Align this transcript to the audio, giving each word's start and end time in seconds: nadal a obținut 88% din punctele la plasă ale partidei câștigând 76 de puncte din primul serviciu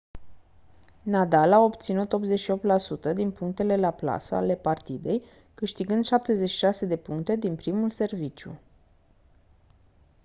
nadal 1.03 1.53
a 1.53 1.59
obținut 1.59 2.13
88% 2.35 3.13
din 3.13 3.31
punctele 3.31 3.75
la 3.77 3.91
plasă 3.91 4.35
ale 4.35 4.55
partidei 4.55 5.23
câștigând 5.53 6.05
76 6.05 6.85
de 6.85 6.97
puncte 6.97 7.35
din 7.35 7.55
primul 7.55 7.89
serviciu 7.89 8.59